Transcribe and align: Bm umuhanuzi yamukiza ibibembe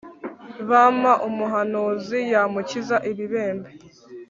Bm 0.69 1.01
umuhanuzi 1.29 2.19
yamukiza 2.33 2.95
ibibembe 3.09 3.69